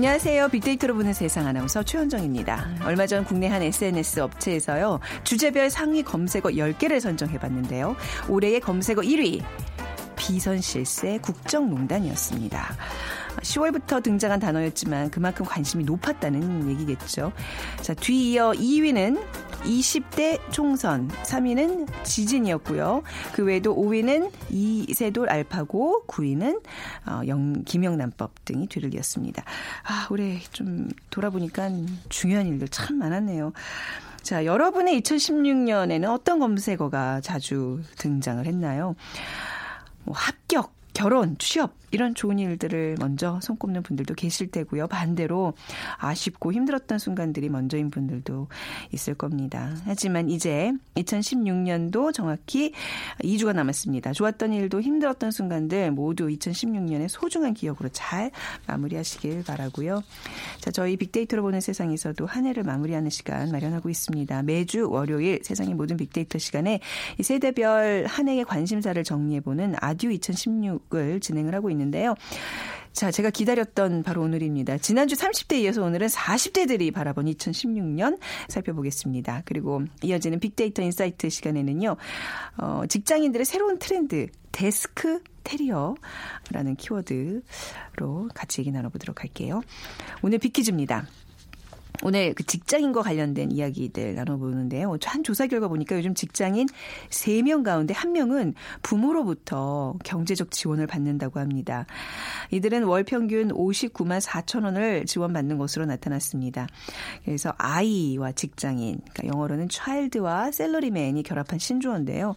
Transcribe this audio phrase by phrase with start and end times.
[0.00, 0.48] 안녕하세요.
[0.48, 2.70] 빅데이터로 보는 세상 아나운서 최현정입니다.
[2.84, 4.98] 얼마 전 국내 한 SNS 업체에서요.
[5.24, 7.94] 주제별 상위 검색어 10개를 선정해봤는데요.
[8.26, 9.44] 올해의 검색어 1위.
[10.16, 12.76] 비선실세 국정농단이었습니다.
[13.42, 17.32] 10월부터 등장한 단어였지만 그만큼 관심이 높았다는 얘기겠죠.
[17.80, 19.22] 자, 뒤이어 2위는
[19.62, 23.02] 20대 총선, 3위는 지진이었고요.
[23.32, 26.62] 그 외에도 5위는 이세돌 알파고, 9위는
[27.06, 29.44] 어, 영, 김영란법 등이 뒤를 이었습니다.
[29.84, 31.70] 아, 올해 좀 돌아보니까
[32.08, 33.52] 중요한 일들 참 많았네요.
[34.22, 38.94] 자, 여러분의 2016년에는 어떤 검색어가 자주 등장을 했나요?
[40.04, 44.86] 뭐 합격, 결혼, 취업 이런 좋은 일들을 먼저 손꼽는 분들도 계실 테고요.
[44.86, 45.54] 반대로
[45.96, 48.48] 아쉽고 힘들었던 순간들이 먼저인 분들도
[48.92, 49.74] 있을 겁니다.
[49.84, 52.74] 하지만 이제 2016년도 정확히
[53.22, 54.12] 2주가 남았습니다.
[54.12, 58.30] 좋았던 일도 힘들었던 순간들 모두 2016년의 소중한 기억으로 잘
[58.66, 60.02] 마무리하시길 바라고요.
[60.60, 64.42] 자, 저희 빅데이터로 보는 세상에서도 한 해를 마무리하는 시간 마련하고 있습니다.
[64.42, 66.80] 매주 월요일 세상의 모든 빅데이터 시간에
[67.18, 72.14] 이 세대별 한 해의 관심사를 정리해보는 아듀 2016을 진행을 하고 있는 있는데요.
[72.92, 74.78] 자, 제가 기다렸던 바로 오늘입니다.
[74.78, 79.42] 지난주 30대에 이어서 오늘은 40대들이 바라본 2016년 살펴보겠습니다.
[79.44, 81.96] 그리고 이어지는 빅데이터 insight 시간에는요,
[82.58, 89.62] 어, 직장인들의 새로운 트렌드, deskterior라는 키워드로 같이 얘기 나눠보도록 할게요.
[90.22, 91.06] 오늘 빅퀴즈입니다.
[92.02, 94.96] 오늘 그 직장인과 관련된 이야기들 나눠보는데요.
[95.04, 96.66] 한 조사 결과 보니까 요즘 직장인
[97.10, 101.86] 3명 가운데 1명은 부모로부터 경제적 지원을 받는다고 합니다.
[102.50, 106.66] 이들은 월 평균 59만 4천 원을 지원받는 것으로 나타났습니다.
[107.24, 112.34] 그래서 아이와 직장인, 그러니까 영어로는 child와 샐러리맨이 결합한 신조어인데요.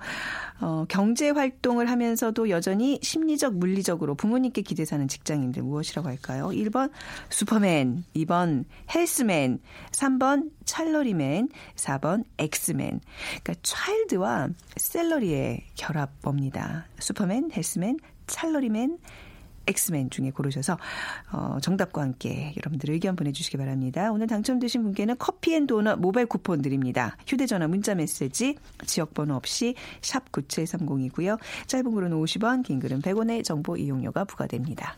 [0.62, 6.50] 어, 경제 활동을 하면서도 여전히 심리적, 물리적으로 부모님께 기대 사는 직장인들 무엇이라고 할까요?
[6.54, 6.90] 1번
[7.30, 8.64] 슈퍼맨, 2번
[8.94, 9.43] 헬스맨,
[9.92, 13.02] 3번 찰러리맨, 4번 엑스맨.
[13.44, 16.86] 그러니까 child와 salary의 결합법입니다.
[17.00, 18.98] 슈퍼맨, 헬스맨, 찰러리맨,
[19.68, 20.78] 엑스맨 중에 고르셔서
[21.32, 24.12] 어, 정답과 함께 여러분들 의견 보내주시기 바랍니다.
[24.12, 27.16] 오늘 당첨되신 분께는 커피앤도넛 모바일 쿠폰 드립니다.
[27.28, 28.56] 휴대전화 문자메시지
[28.86, 31.40] 지역번호 없이 샵 9730이고요.
[31.68, 34.96] 짧은 글은 50원 긴 글은 100원의 정보 이용료가 부과됩니다.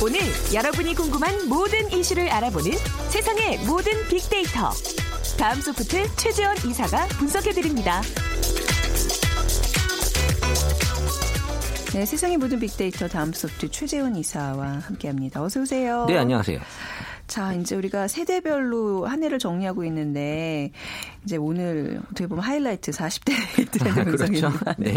[0.00, 0.20] 오늘
[0.54, 2.70] 여러분이 궁금한 모든 이슈를 알아보는
[3.10, 4.70] 세상의 모든 빅데이터.
[5.36, 8.00] 다음 소프트 최재원 이사가 분석해드립니다.
[11.92, 15.42] 네, 세상의 모든 빅데이터 다음 소프트 최재원 이사와 함께합니다.
[15.42, 16.04] 어서 오세요.
[16.06, 16.60] 네, 안녕하세요.
[17.28, 20.72] 자, 이제 우리가 세대별로 한 해를 정리하고 있는데
[21.24, 24.50] 이제 오늘 어떻게 보면 하이라이트 40대들의 아, 그렇죠.
[24.78, 24.94] 네.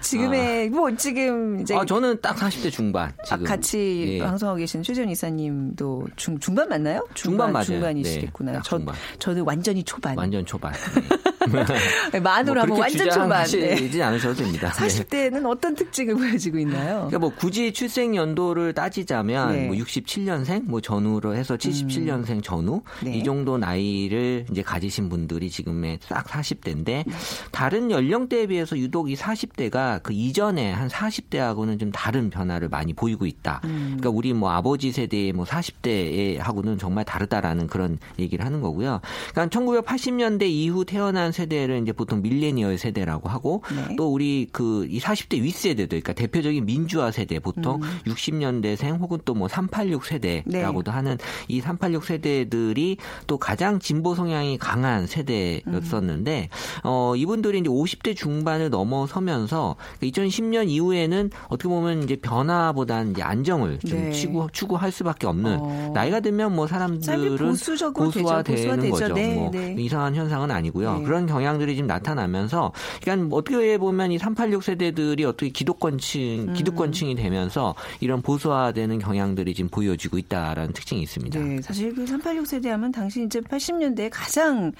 [0.00, 0.70] 지금의 아.
[0.70, 3.12] 뭐 지금 이제 아, 저는 딱 40대 중반.
[3.24, 3.46] 지금.
[3.46, 4.18] 아, 같이 예.
[4.18, 7.06] 방송하고 계신 최재훈 이사님도 중 중반 맞나요?
[7.14, 7.64] 중반, 중반 맞아요.
[7.64, 8.52] 중반이시겠구나.
[8.52, 8.80] 네, 저
[9.20, 10.18] 저는 완전히 초반.
[10.18, 10.72] 완전 초반.
[10.72, 11.02] 네.
[12.22, 13.46] 만으로 뭐 하면 완전 초반.
[13.46, 14.02] 이지 네.
[14.02, 14.70] 않으셔도 됩니다.
[14.70, 17.06] 40대는 어떤 특징을 보여지고 있나요?
[17.08, 19.66] 그러니까 뭐 굳이 출생 연도를 따지자면 네.
[19.66, 22.42] 뭐 67년생 뭐 전후로 해서 77년생 음.
[22.42, 23.16] 전후 네.
[23.16, 27.04] 이 정도 나이를 이제 가지신 분들이 지금의 딱 40대인데
[27.50, 33.26] 다른 연령대에 비해서 유독 이 40대가 그 이전에 한 40대하고는 좀 다른 변화를 많이 보이고
[33.26, 33.60] 있다.
[33.64, 33.96] 음.
[33.98, 39.00] 그러니까 우리 뭐 아버지 세대의 뭐 40대하고는 정말 다르다라는 그런 얘기를 하는 거고요.
[39.32, 43.94] 그러니까 1980년대 이후 태어난 세대를 이제 보통 밀레니얼 세대라고 하고 네.
[43.96, 47.88] 또 우리 그 이 40대 윗세대도 그러니까 대표적인 민주화 세대 보통 음.
[48.06, 50.94] 60년대생 혹은 또 뭐 386 세대라고도 네.
[50.96, 52.96] 하는 이 이386 세대들이
[53.28, 56.48] 또 가장 진보 성향이 강한 세대였었는데
[56.82, 64.00] 어 이분들이 이제 50대 중반을 넘어서면서 2010년 이후에는 어떻게 보면 이제 변화보다는 이제 안정을 좀
[64.00, 64.10] 네.
[64.10, 65.92] 추구 추구할 수밖에 없는 어.
[65.94, 67.54] 나이가 들면 뭐 사람들은
[67.94, 69.14] 고수화 되는 거죠.
[69.14, 69.76] 네, 뭐 네.
[69.78, 70.98] 이상한 현상은 아니고요.
[70.98, 71.04] 네.
[71.04, 72.72] 그런 경향들이 지금 나타나면서
[73.02, 80.18] 그러니까 어떻게 보면 이 386 세대들이 어떻게 기득권층 기득권층이 되면서 이런 보수화되는 경향들이 지금 보여지고
[80.18, 81.38] 있다라는 특징이 있습니다.
[81.38, 84.72] 네, 사실 그 386 세대 하면 당시 이제 80년대에 가장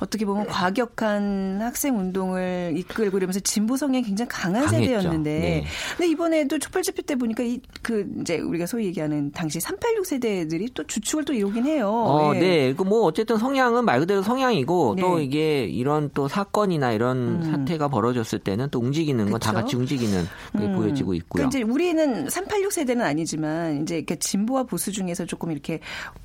[0.00, 4.84] 어떻게 보면 과격한 학생 운동을 이끌고 이러면서 진보 성향이 굉장히 강한 강했죠.
[4.84, 5.64] 세대였는데, 네.
[5.96, 10.68] 근데 이번에도 촛불 집회 때 보니까 이 그 이제 우리가 소위 얘기하는 당시 386 세대들이
[10.74, 11.90] 또 주축을 또 이루긴 해요.
[11.90, 12.38] 어, 예.
[12.38, 12.74] 네.
[12.74, 15.02] 그 뭐 어쨌든 성향은 말 그대로 성향이고 네.
[15.02, 17.42] 또 이게 이런 또 사건이나 이런 음.
[17.42, 19.52] 사태가 벌어졌을 때는 또 움직이는 건 다?
[19.52, 20.22] 같이 움직이는
[20.56, 20.76] 게 음.
[20.76, 21.46] 보여지고 있고요.
[21.46, 25.80] 이제 우리는 386 세대는 아니지만 이제 이렇게 진보와 보수 중에서 조금 이렇게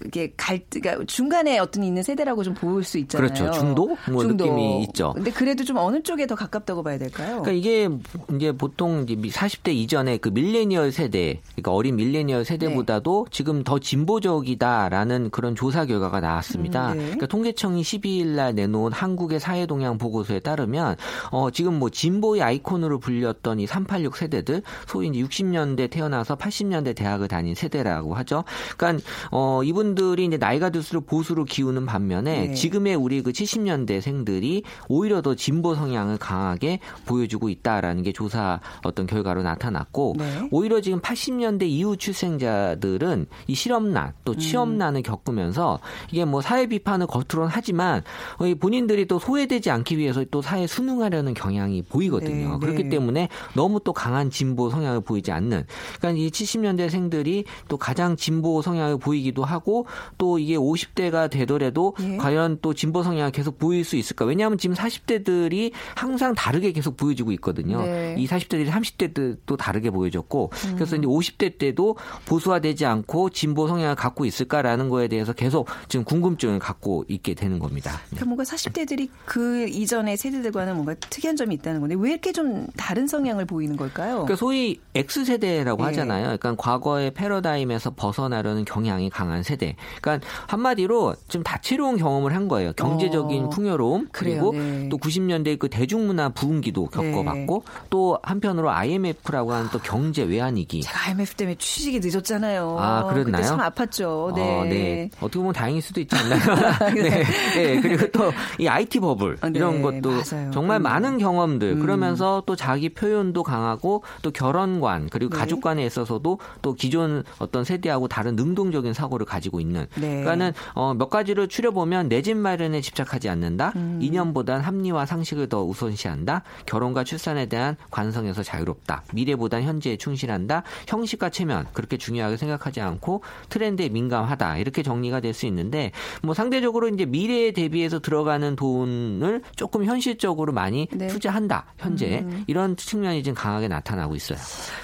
[0.06, 3.34] 이게 갈 그러니까 중간에 어떤 있는 세대라고 좀 보일 수 있잖아요.
[3.34, 3.52] 그렇죠.
[3.52, 3.98] 중도?
[4.12, 5.14] 뭐 느낌이 있죠.
[5.16, 7.42] 근데 그래도 좀 어느 쪽에 더 가깝다고 봐야 될까요?
[7.42, 7.90] 그러니까 이게
[8.36, 13.36] 이제 보통 이제 40대 이전에 그 밀레니얼 세대, 그러니까 어린 밀레니얼 세대보다도 네.
[13.36, 16.92] 지금 더 진보적이다라는 그런 조사 결과가 나왔습니다.
[16.92, 17.04] 음, 네.
[17.06, 20.98] 그러니까 통계청이 12일 날 내놓은 한국의 사회 동향 보고서에 따르면
[21.32, 27.30] 어 지금 뭐 진보의 아이콘으로 불렸던 이 386 세대들, 소위 이제 60년대 태어나서 80년대 대학을
[27.30, 28.44] 다닌 세대라고 하죠.
[28.76, 32.54] 그러니까 어 이분들이 이제 나이가 들수록 보수로 기우는 반면에 네.
[32.54, 39.44] 지금의 우리 그 70년대생들이 오히려 더 진보 성향을 강하게 보여주고 있다라는 게 조사 어떤 결과로
[39.44, 40.50] 나타났고 네.
[40.52, 44.38] 오히려 지금 80년대 이후 출생자들은 이 실업난 또 음.
[44.38, 45.80] 취업난을 겪으면서
[46.12, 48.04] 이게 뭐 사회 비판을 겉으로는 하지만
[48.40, 52.54] 어, 이 본인들이 또 소외 되지 않기 위해서 또 사회에 순응하려는 경향이 보이거든요.
[52.54, 52.90] 네, 그렇기 네.
[52.90, 55.66] 때문에 너무 또 강한 진보 성향을 보이지 않는
[56.00, 59.86] 그러니까 이 70년대 생들이 또 가장 진보 성향을 보이기도 하고
[60.18, 62.18] 또 이게 50대가 되더라도 예.
[62.18, 64.26] 과연 또 진보 성향을 계속 보일 수 있을까?
[64.26, 67.82] 왜냐하면 지금 40대들이 항상 다르게 계속 보여지고 있거든요.
[67.84, 68.16] 네.
[68.16, 68.18] 음.
[68.18, 71.96] 이 40대들이 30대 도 다르게 보여졌고 그래서 이제 50대 때도
[72.26, 78.00] 보수화되지 않고 진보 성향을 갖고 있을까라는 거에 대해서 계속 지금 궁금증을 갖고 있게 되는 겁니다.
[78.08, 83.08] 그러니까 뭔가 40대들이 그 이전의 세대들과는 뭔가 특이한 점이 있다는 건데 왜 이렇게 좀 다른
[83.08, 84.14] 성향을 보이는 걸까요?
[84.24, 85.86] 그러니까 소위 X세대라고 예.
[85.88, 86.24] 하잖아요.
[86.24, 89.76] 그러니까 과거의 패러다임에서 벗어나려는 경향이 강한 세대.
[90.02, 92.72] 그러니까 한마디로 좀 다채로운 경험을 한 거예요.
[92.74, 93.50] 경제적인 어.
[93.50, 94.88] 풍요로움 그리고 네.
[94.90, 100.82] 또 90년대 그 대중문화 부흥기도 겪어봤고 또 한편으로 IMF라고 하는 또 경제 외환위기.
[100.82, 102.78] 제가 IMF 때문에 취직이 늦었잖아요.
[102.80, 103.44] 아, 그랬나요?
[103.44, 104.34] 참 아팠죠.
[104.36, 104.60] 네.
[104.60, 105.10] 어, 네.
[105.20, 106.40] 어떻게 보면 다행일 수도 있지 않나요?
[106.96, 107.24] 네.
[107.56, 107.82] 네.
[107.82, 109.58] 그리고 또 이 IT 버블 아, 네.
[109.60, 110.52] 이런 것도 맞아요.
[110.52, 110.84] 정말 음.
[110.84, 115.40] 많은 경험들 그러면서 또 자기 표현도 강하고 또 결혼관 그리고 네.
[115.40, 120.08] 가족관에 있어서도 또 기존 어떤 세대하고 다른 능동적인 사고를 가지고 있는 네.
[120.22, 123.72] 그러니까는 어, 몇 가지를 추려보면 내 집 마련에 집착하지 않는다.
[123.78, 124.00] 음.
[124.02, 126.44] 이념보단 합리와 상식을 더 우선시한다.
[126.66, 129.04] 결혼과 출산에 대한 관성에서 자유롭다.
[129.14, 130.64] 미래보단 현재에 충실한다.
[130.90, 134.58] 형식과 체면 그렇게 중요하게 생각하지 않고 트렌드에 민감하다.
[134.58, 135.92] 이렇게 정리가 될 수 있는데
[136.24, 141.08] 뭐 상대적으로 이제 미래에 대비해서 들어가는 돈을 조금 현실적으로 많이 네.
[141.08, 141.66] 투자한다.
[141.78, 142.44] 현재 음.
[142.48, 144.38] 이런 측면이 지금 강하게 나타나고 있어요.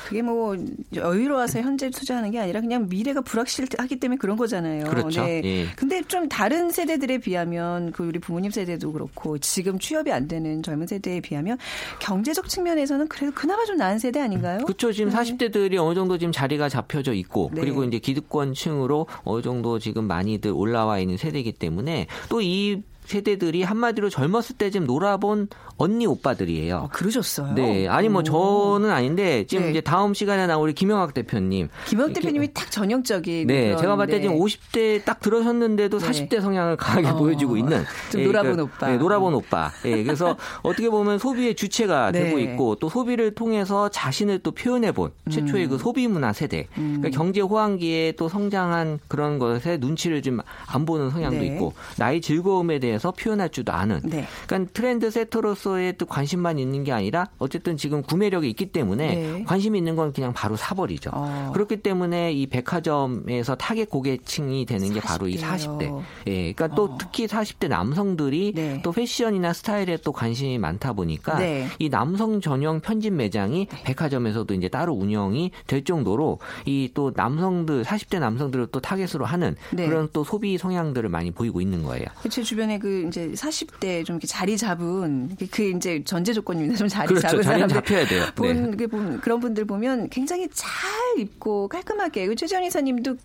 [0.05, 0.55] 그게 뭐
[0.95, 4.85] 여유로워서 현재 투자하는 게 아니라 그냥 미래가 불확실하기 때문에 그런 거잖아요.
[4.85, 5.23] 그렇죠.
[5.23, 5.41] 네.
[5.43, 5.65] 예.
[5.75, 10.87] 근데 좀 다른 세대들에 비하면 그 우리 부모님 세대도 그렇고 지금 취업이 안 되는 젊은
[10.87, 11.57] 세대에 비하면
[11.99, 14.59] 경제적 측면에서는 그래도 그나마 좀 나은 세대 아닌가요?
[14.65, 14.91] 그렇죠.
[14.91, 17.61] 지금 40대들이 어느 정도 지금 자리가 잡혀져 있고 네.
[17.61, 24.09] 그리고 이제 기득권층으로 어느 정도 지금 많이들 올라와 있는 세대이기 때문에 또 이 세대들이 한마디로
[24.09, 25.47] 젊었을 때 지금 놀아본
[25.77, 26.75] 언니 오빠들이에요.
[26.77, 27.53] 어, 그러셨어요.
[27.55, 28.23] 네, 아니 뭐 오.
[28.23, 29.71] 저는 아닌데 지금 네.
[29.71, 31.67] 이제 다음 시간에 나올 우리 김영학 대표님.
[31.87, 34.21] 김학 이렇게- 대표님이 딱 전형적인 네, 그런, 제가 봤을 때 네.
[34.21, 36.07] 지금 50대 딱 들어섰는데도 네.
[36.09, 38.87] 40대 성향을 강하게 어, 보여주고 있는 좀 놀아본 그, 오빠.
[38.87, 39.71] 네, 놀아본 오빠.
[39.85, 42.23] 예, 그래서 어떻게 보면 소비의 주체가 네.
[42.25, 45.69] 되고 있고 또 소비를 통해서 자신을 또 표현해본 최초의 음.
[45.71, 46.67] 그 소비 문화 세대.
[46.75, 50.33] 그러니까 경제 호황기에 또 성장한 그런 것에 눈치를 좀
[50.67, 51.47] 안 보는 성향도 네.
[51.47, 53.99] 있고 나의 즐거움에 대해서 표현할 줄도 아는.
[54.03, 54.25] 네.
[54.47, 59.43] 그러니까 trend setter로서의 또 관심만 있는 게 아니라 어쨌든 지금 구매력이 있기 때문에 네.
[59.43, 61.11] 관심 있는 건 그냥 바로 사버리죠.
[61.13, 61.51] 어.
[61.53, 65.79] 그렇기 때문에 이 백화점에서 타겟 고객층이 되는 게 바로 이 40대예요.
[65.79, 66.01] 40대.
[66.27, 66.97] 예, 그러니까 또 어.
[66.97, 68.81] 특히 40대 남성들이 네.
[68.83, 71.67] 또 패션이나 스타일에 또 관심이 많다 보니까 네.
[71.79, 78.19] 이 남성 전용 편집 매장이 백화점에서도 이제 따로 운영이 될 정도로 이 또 남성들 40대
[78.19, 79.87] 남성들을 또 타겟으로 하는 네.
[79.87, 82.05] 그런 또 소비 성향들을 많이 보이고 있는 거예요.
[82.29, 86.75] 제 주변에 그 이제 40대 좀 이렇게 자리 잡은 그 이제 전제 조건입니다.
[86.75, 87.29] 좀 자리 그렇죠.
[87.29, 88.25] 잡은 사람들 잡혀야 돼요.
[88.35, 88.75] 본, 네.
[88.75, 90.69] 그 본- 그런 분들 보면 굉장히 잘
[91.17, 93.15] 입고 깔끔하게 그 최지원 이사님도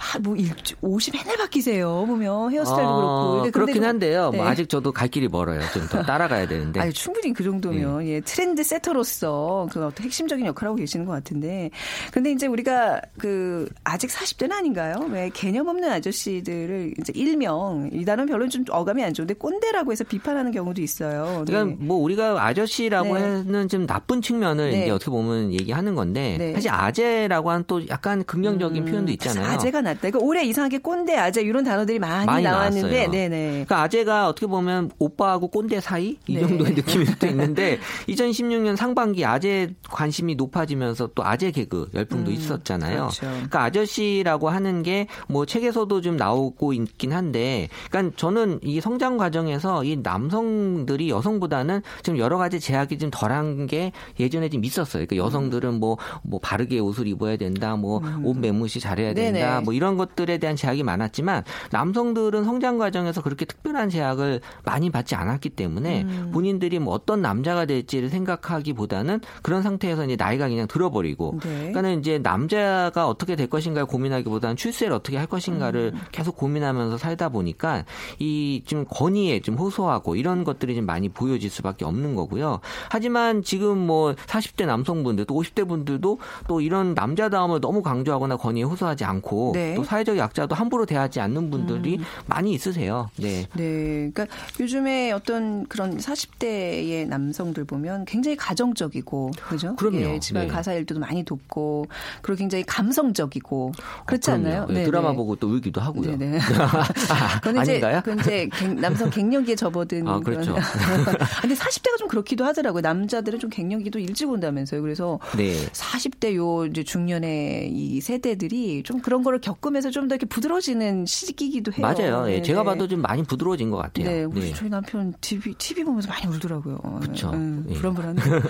[0.00, 2.04] 아, 뭐50 맨날 바뀌세요.
[2.06, 3.50] 보면 헤어스타일도 어, 그렇고.
[3.52, 4.22] 그렇긴 한데요.
[4.22, 4.36] 뭐 네.
[4.38, 5.60] 뭐 아직 저도 갈 길이 멀어요.
[5.74, 6.80] 좀 더 따라가야 되는데.
[6.80, 8.08] 아니, 충분히 그 정도면 네.
[8.14, 11.70] 예, 트렌드 세터로서 그 어떤 핵심적인 역할을 하고 계시는 것 같은데.
[12.12, 14.94] 근데 이제 우리가 그 아직 40대는 아닌가요?
[15.10, 20.04] 왜 개념 없는 아저씨들을 이제 일명 이 단어 별로 좀 어감이 안 좋은데 꼰대라고 해서
[20.04, 21.44] 비판하는 경우도 있어요.
[21.46, 21.52] 네.
[21.52, 23.20] 그러니까 뭐 우리가 아저씨라고 네.
[23.20, 24.82] 하는 좀 나쁜 측면을 네.
[24.82, 26.52] 이제 어떻게 보면 얘기하는 건데 네.
[26.54, 29.44] 사실 아재라고 하는 또 약간 긍정적인 음, 표현도 있잖아요.
[29.46, 30.00] 아재가 낫다.
[30.00, 33.50] 그러니까 올해 이상하게 꼰대, 아재 이런 단어들이 많이, 많이 나왔는데, 네네.
[33.50, 36.40] 그러니까 아재가 어떻게 보면 오빠하고 꼰대 사이 이 네.
[36.40, 37.78] 정도의 느낌일 수도 있는데
[38.08, 42.96] 2016년 상반기 아재 관심이 높아지면서 또 아재 개그 열풍도 음, 있었잖아요.
[42.96, 43.26] 그렇죠.
[43.26, 49.84] 그러니까 아저씨라고 하는 게 뭐 책에서도 좀 나오고 있긴 한데, 그러니까 저는 이 성장 과정에서
[49.84, 55.06] 이 남성들이 여성보다는 좀 여러 가지 제약이 좀 덜한 게 예전에 좀 있었어요.
[55.06, 58.40] 그러니까 여성들은 뭐, 뭐 바르게 옷을 입어야 된다, 뭐옷 음.
[58.40, 59.60] 매무시 잘해야 된다, 네네.
[59.60, 65.50] 뭐 이런 것들에 대한 제약이 많았지만 남성들은 성장 과정에서 그렇게 특별한 제약을 많이 받지 않았기
[65.50, 66.30] 때문에 음.
[66.32, 71.56] 본인들이 뭐 어떤 남자가 될지를 생각하기보다는 그런 상태에서 이제 나이가 그냥 들어버리고, 네.
[71.56, 76.00] 그러니까는 이제 남자가 어떻게 될 것인가를 고민하기보다는 출세를 어떻게 할 것인가를 음.
[76.12, 77.84] 계속 고민하면서 살다 보니까
[78.18, 82.60] 이 좀 권위에 좀 호소하고 이런 것들이 좀 많이 보여질 수밖에 없는 거고요.
[82.88, 86.18] 하지만 지금 뭐 40대 남성분들 또 50대 분들도
[86.48, 89.69] 또 이런 남자다움을 너무 강조하거나 권위에 호소하지 않고 네.
[89.76, 92.04] 또 사회적 약자도 함부로 대하지 않는 분들이 음.
[92.26, 93.10] 많이 있으세요.
[93.16, 93.46] 네.
[93.54, 94.10] 네.
[94.12, 94.26] 그러니까
[94.58, 99.76] 요즘에 어떤 그런 40대의 남성들 보면 굉장히 가정적이고 그죠?
[99.76, 100.00] 그럼요.
[100.00, 100.48] 예, 집안 네.
[100.48, 101.86] 가사 일도 많이 돕고
[102.22, 103.72] 그리고 굉장히 감성적이고
[104.06, 104.66] 그렇지 어, 않나요?
[104.66, 106.16] 네, 드라마 보고 또 울기도 하고요.
[106.16, 106.38] 네네.
[107.42, 108.48] 그건 이제, 그건 이제
[108.80, 110.54] 남성 갱년기에 접어든 아, 그렇죠.
[111.40, 112.80] 근데 40대가 좀 그렇기도 하더라고요.
[112.80, 114.82] 남자들은 좀 갱년기도 일찍 온다면서요.
[114.82, 115.54] 그래서 네.
[115.72, 121.06] 40대 요 이제 중년의 이 세대들이 좀 그런 거를 겪 으면서 좀 더 이렇게 부드러워지는
[121.06, 121.82] 시기이기도 해요.
[121.82, 122.24] 맞아요.
[122.26, 124.06] 네, 제가 봐도 좀 많이 부드러워진 것 같아요.
[124.06, 124.52] 네, 네.
[124.54, 126.78] 저희 남편 TV TV 보면서 많이 울더라고요.
[127.00, 127.30] 그렇죠.
[127.30, 127.74] 음, 예.
[127.74, 128.20] 불안불안해.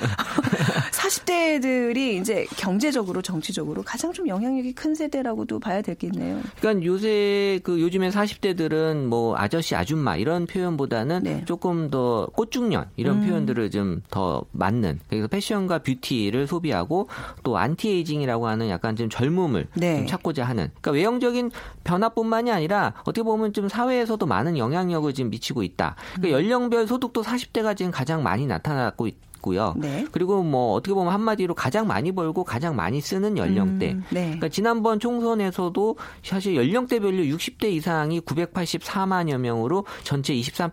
[0.92, 6.40] 40대들이 이제 경제적으로 정치적으로 가장 좀 영향력이 큰 세대라고도 봐야 되겠네요.
[6.60, 11.44] 그러니까 요새 그 요즘에 40대들은 뭐 아저씨 아줌마 이런 표현보다는 네.
[11.46, 13.26] 조금 더 꽃중년 이런 음.
[13.26, 17.08] 표현들을 좀 더 맞는 그래서 패션과 뷰티를 소비하고
[17.42, 19.98] 또 anti-aging이라고 하는 약간 좀 젊음을 네.
[19.98, 21.50] 좀 찾고자 하는 그러니까 외형적인
[21.84, 25.96] 변화뿐만이 아니라 어떻게 보면 좀 사회에서도 많은 영향력을 지금 미치고 있다.
[26.14, 26.44] 그러니까 음.
[26.44, 29.16] 연령별 소득도 40대가 지금 가장 많이 나타나고 있.
[29.40, 29.72] 고요.
[29.78, 30.06] 네.
[30.12, 33.92] 그리고 뭐 어떻게 보면 한마디로 가장 많이 벌고 가장 많이 쓰는 연령대.
[33.92, 34.24] 음, 네.
[34.24, 40.70] 그러니까 지난번 총선에서도 사실 연령대별로 60대 이상이 984만여 명으로 전체 23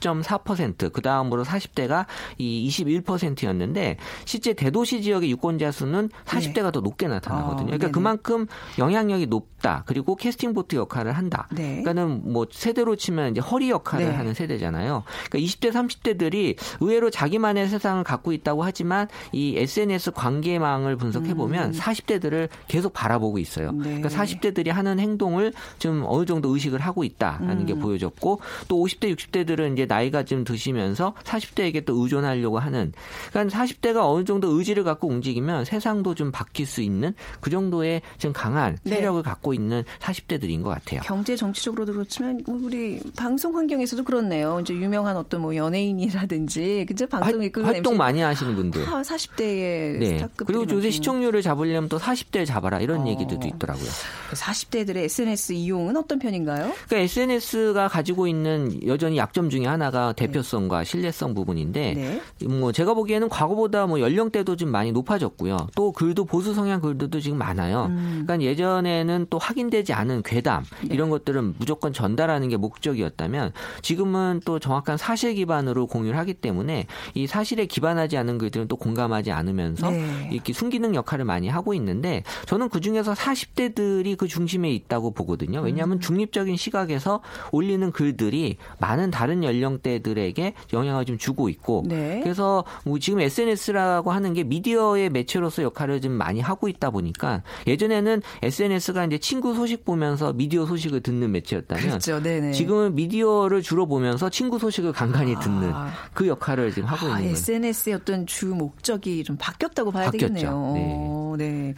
[0.00, 2.06] 10.4%, 그 다음으로 40대가
[2.38, 6.72] 이 21%였는데 실제 대도시 지역의 유권자 수는 40대가 네.
[6.72, 7.52] 더 높게 나타나거든요.
[7.52, 7.92] 아, 그러니까 네네.
[7.92, 8.46] 그만큼
[8.78, 9.84] 영향력이 높다.
[9.86, 11.46] 그리고 캐스팅 보트 역할을 한다.
[11.52, 11.82] 네.
[11.82, 14.14] 그러니까는 뭐 세대로 치면 이제 허리 역할을 네.
[14.14, 15.04] 하는 세대잖아요.
[15.28, 21.78] 그러니까 20대, 30대들이 의외로 자기만의 세상을 갖고 있다고 하지만 이 SNS 관계망을 분석해 보면 음.
[21.78, 23.72] 40대들을 계속 바라보고 있어요.
[23.72, 24.00] 네.
[24.00, 27.66] 그러니까 40대들이 하는 행동을 좀 어느 정도 의식을 하고 있다라는 음.
[27.66, 32.92] 게 보여졌고 또 50대, 60대들은 이제 나이가 좀 드시면서 40대에게 또 의존하려고 하는
[33.30, 38.32] 그러니까 40대가 어느 정도 의지를 갖고 움직이면 세상도 좀 바뀔 수 있는 그 정도의 좀
[38.32, 38.96] 강한 네.
[38.96, 39.28] 세력을 네.
[39.28, 41.00] 갖고 있는 40대들인 것 같아요.
[41.02, 44.60] 경제 정치적으로도 그렇지만 뭐 우리 방송 환경에서도 그렇네요.
[44.60, 47.98] 이제 유명한 어떤 뭐 연예인이라든지 그죠 방송 이끌 활동 MC.
[47.98, 48.86] 많이 하시는 분들.
[48.88, 50.18] 아, 40대의 네.
[50.18, 53.08] 스타급 그리고 요새 시청률을 잡으려면 또 40대를 잡아라 이런 어.
[53.08, 53.88] 얘기들도 있더라고요.
[54.30, 56.72] 40대들의 SNS 이용은 어떤 편인가요?
[56.86, 62.46] 그러니까 SNS가 가지고 있는 여전히 약점 중에 하나 하나가 대표성과 신뢰성 부분인데 네.
[62.46, 65.56] 뭐 제가 보기에는 과거보다 뭐 연령대도 좀 많이 높아졌고요.
[65.74, 67.86] 또 글도 보수 성향 글들도 지금 많아요.
[67.86, 68.24] 음.
[68.26, 70.94] 그러니까 예전에는 또 확인되지 않은 괴담 네.
[70.94, 77.26] 이런 것들은 무조건 전달하는 게 목적이었다면 지금은 또 정확한 사실 기반으로 공유를 하기 때문에 이
[77.26, 80.28] 사실에 기반하지 않은 글들은 또 공감하지 않으면서 네.
[80.30, 85.60] 이렇게 순기능 역할을 많이 하고 있는데 저는 그 중에서 40대들이 그 중심에 있다고 보거든요.
[85.60, 86.00] 왜냐하면 음.
[86.00, 92.20] 중립적인 시각에서 올리는 글들이 많은 다른 연령 연령대들에게 영향을 좀 주고 있고 네.
[92.22, 98.22] 그래서 뭐 지금 SNS라고 하는 게 미디어의 매체로서 역할을 좀 많이 하고 있다 보니까 예전에는
[98.42, 102.20] SNS가 이제 친구 소식 보면서 미디어 소식을 듣는 매체였다면 그렇죠.
[102.52, 105.92] 지금은 미디어를 주로 보면서 친구 소식을 간간히 듣는 아.
[106.14, 110.34] 그 역할을 지금 하고 아, 있는 SNS의 어떤 주 목적이 좀 바뀌었다고 봐야 바뀌었죠.
[110.34, 111.34] 되겠네요.
[111.38, 111.44] 네.
[111.44, 111.74] 네.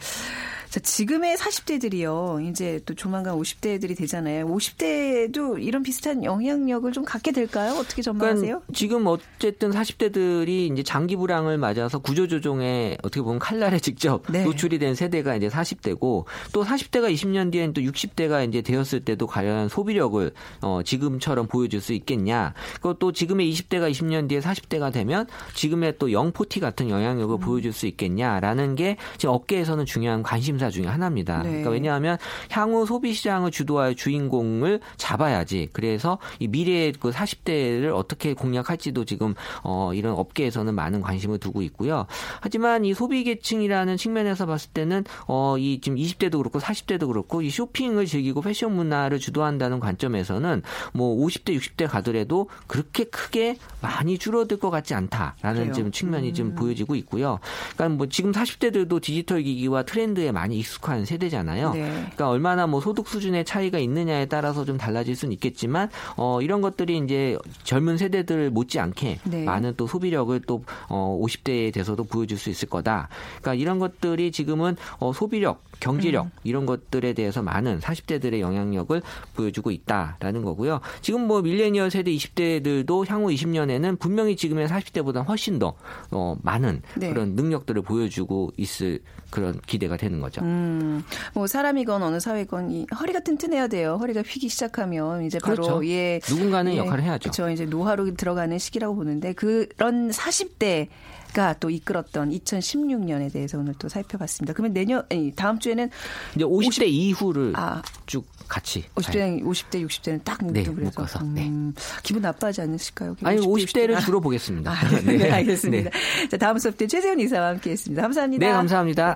[0.73, 2.49] 자, 지금의 40대들이요.
[2.49, 4.47] 이제 또 조만간 50대들이 되잖아요.
[4.47, 7.73] 50대도 이런 비슷한 영향력을 좀 갖게 될까요?
[7.73, 8.41] 어떻게 전망하세요?
[8.41, 14.43] 그러니까 지금 어쨌든 40대들이 이제 장기 불황을 맞아서 구조조정에 어떻게 보면 칼날에 직접 네.
[14.45, 19.69] 노출이 된 세대가 이제 40대고 또 40대가 20년 뒤엔 또 60대가 이제 되었을 때도 과연
[19.69, 22.55] 소비력을 어 지금처럼 보여줄 수 있겠냐.
[22.77, 27.39] 그것도 지금의 20대가 20년 뒤에 40대가 되면 지금의 또 영포티 같은 영향력을 음.
[27.39, 31.43] 보여줄 수 있겠냐라는 게 지금 업계에서는 중요한 관심사 중에 하나입니다.
[31.43, 31.49] 네.
[31.49, 32.17] 그러니까 왜냐하면
[32.49, 35.69] 향후 소비 시장을 주도할 주인공을 잡아야지.
[35.73, 42.05] 그래서 이 미래의 그 40대를 어떻게 공략할지도 지금 어 이런 업계에서는 많은 관심을 두고 있고요.
[42.41, 48.05] 하지만 이 소비 계층이라는 측면에서 봤을 때는 어이 지금 20대도 그렇고 40대도 그렇고 이 쇼핑을
[48.05, 50.61] 즐기고 패션 문화를 주도한다는 관점에서는
[50.93, 55.73] 뭐 50대 60대 가더라도 그렇게 크게 많이 줄어들 것 같지 않다라는 그래요.
[55.73, 56.33] 지금 측면이 음.
[56.33, 57.39] 좀 보여지고 있고요.
[57.75, 61.73] 그러니까 뭐 지금 40대들도 디지털 기기와 트렌드에 많이 익숙한 세대잖아요.
[61.73, 61.81] 네.
[61.81, 66.97] 그러니까 얼마나 뭐 소득 수준의 차이가 있느냐에 따라서 좀 달라질 수는 있겠지만 어 이런 것들이
[66.97, 69.43] 이제 젊은 세대들 못지않게 네.
[69.43, 73.09] 많은 또 소비력을 또 어, 50대에 돼서도 보여줄 수 있을 거다.
[73.41, 76.31] 그러니까 이런 것들이 지금은 어, 소비력, 경제력 음.
[76.43, 79.01] 이런 것들에 대해서 많은 40대들의 영향력을
[79.35, 80.79] 보여주고 있다라는 거고요.
[81.01, 85.75] 지금 뭐 밀레니얼 세대 20대들도 향후 20년에는 분명히 지금의 40대보다 훨씬 더
[86.11, 87.09] 어, 많은 네.
[87.09, 88.99] 그런 능력들을 보여주고 있을
[89.29, 90.41] 그런 기대가 되는 거죠.
[90.41, 93.97] 음, 뭐 사람이건 어느 사회건 이 허리가 튼튼해야 돼요.
[93.99, 95.85] 허리가 휘기 시작하면 이제 바로 그렇죠.
[95.87, 97.31] 예 누군가는 예, 역할을 해야죠.
[97.31, 97.49] 그렇죠.
[97.49, 100.87] 이제 노화로 들어가는 시기라고 보는데 그런 40대
[101.33, 104.53] 가 또 이끌었던 2016년에 대해서 오늘 또 살펴봤습니다.
[104.53, 105.03] 그러면 내년
[105.35, 105.89] 다음 주에는
[106.35, 111.81] 이제 50대 50, 이후를 아, 쭉 같이 50대 50대 60대는 딱 네, 묶어서 음, 네.
[112.03, 113.15] 기분 나빠하지 않으실까요?
[113.23, 114.71] 아니 50대, 50대를 주로 보겠습니다.
[114.71, 115.89] 아, 네, 네, 알겠습니다.
[115.89, 116.27] 네.
[116.27, 118.01] 자 다음 수업 때 최재훈 이사와 함께했습니다.
[118.01, 118.45] 감사합니다.
[118.45, 119.15] 네, 감사합니다.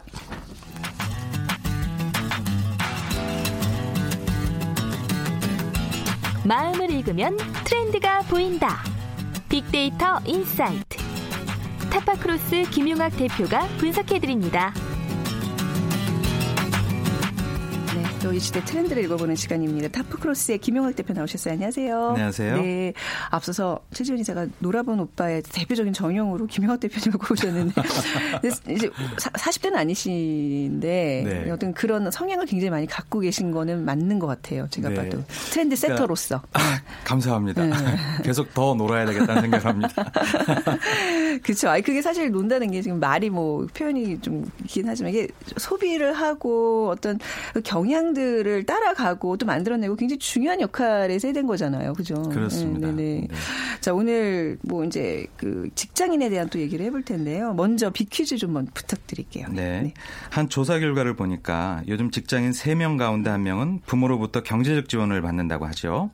[6.45, 8.81] 마음을 읽으면 트렌드가 보인다.
[9.49, 10.96] 빅데이터 insight.
[11.89, 14.73] 타파크로스 김용학 대표가 분석해드립니다.
[18.33, 19.87] 이 시대 트렌드를 읽어보는 시간입니다.
[19.89, 21.53] 타파크로스의 김용학 대표 나오셨어요.
[21.53, 22.09] 안녕하세요.
[22.09, 22.61] 안녕하세요.
[22.61, 22.93] 네.
[23.29, 27.81] 앞서서 최지훈 이사가 놀아본 오빠의 대표적인 전형으로 김용학 대표님을 꼽으셨는데
[28.69, 31.51] 이제 40대는 아니신데 네.
[31.51, 34.67] 어떤 그런 성향을 굉장히 많이 갖고 계신 거는 맞는 것 같아요.
[34.69, 34.95] 제가 네.
[34.95, 36.41] 봐도 트렌드 그러니까 세터로서.
[36.51, 37.65] 그러니까, 아, 감사합니다.
[37.65, 37.73] 네.
[38.23, 40.11] 계속 더 놀아야 되겠다는 생각을 합니다.
[41.43, 41.69] 그렇죠.
[41.69, 46.89] 아니 그게 사실 논다는 게 지금 말이 뭐 표현이 좀 있긴 하지만 이게 소비를 하고
[46.89, 47.19] 어떤
[47.53, 51.93] 그 경향 트렌드를 따라가고 또 만들어내고 굉장히 중요한 역할에 세된 거잖아요.
[51.93, 52.15] 그죠?
[52.23, 52.87] 그렇습니다.
[52.87, 53.27] 네네.
[53.27, 53.27] 네.
[53.79, 57.53] 자, 오늘 뭐 이제 그 직장인에 대한 또 얘기를 해볼 텐데요.
[57.53, 59.47] 먼저 비퀴즈 좀 부탁드릴게요.
[59.51, 59.81] 네.
[59.81, 59.93] 네.
[60.31, 66.09] 한 조사 결과를 보니까 요즘 직장인 3명 가운데 1명은 부모로부터 경제적 지원을 받는다고 하죠.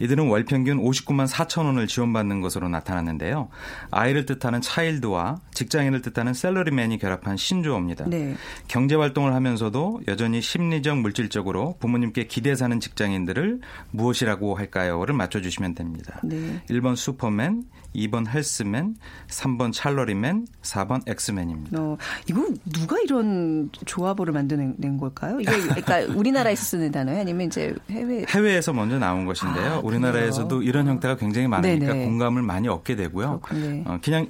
[0.00, 3.48] 이들은 월 평균 59만 4천 원을 지원받는 것으로 나타났는데요.
[3.90, 8.04] 아이를 뜻하는 차일드와 직장인을 뜻하는 셀러리맨이 결합한 신조어입니다.
[8.08, 8.36] 네.
[8.68, 16.20] 경제 활동을 하면서도 여전히 심리적 물질적 적으로 부모님께 기대 사는 직장인들을 무엇이라고 할까요?를 맞춰주시면 됩니다.
[16.22, 16.62] 네.
[16.68, 18.96] 1번 슈퍼맨, 2번 헬스맨,
[19.28, 21.80] 3번 찰러리맨, 4번 엑스맨입니다.
[21.80, 21.96] 어,
[22.28, 25.40] 이거 누가 이런 조합어를 만드는 걸까요?
[25.40, 27.20] 이게 그러니까 우리나라에서 쓰는 단어예요?
[27.20, 29.72] 아니면 이제 해외 해외에서 먼저 나온 것인데요.
[29.74, 32.04] 아, 우리나라에서도 이런 형태가 굉장히 많으니까 네네.
[32.04, 33.40] 공감을 많이 얻게 되고요.
[33.86, 34.28] 어, 그냥